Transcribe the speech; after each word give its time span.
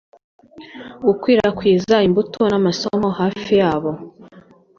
Gukwirakwiza 1.05 1.95
imbuto 2.07 2.41
n'amasomo 2.51 3.09
hafi 3.19 3.51
yabo 3.61 3.91